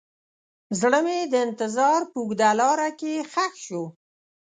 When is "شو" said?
3.65-3.83